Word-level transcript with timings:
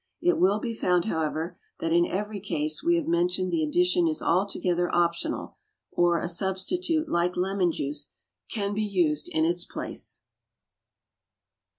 It 0.19 0.39
will 0.39 0.59
be 0.59 0.73
found, 0.73 1.05
however, 1.05 1.59
that 1.79 1.93
in 1.93 2.07
every 2.07 2.39
case 2.39 2.81
we 2.81 2.95
have 2.95 3.05
mentioned 3.05 3.51
the 3.51 3.61
addition 3.61 4.07
is 4.07 4.19
altogether 4.19 4.89
optional, 4.95 5.57
or 5.91 6.17
a 6.17 6.27
substitute 6.27 7.07
like 7.07 7.37
lemon 7.37 7.71
juice 7.71 8.07
can 8.49 8.73
be 8.73 8.81
used 8.81 9.29
in 9.31 9.45
its 9.45 9.63
place. 9.63 10.17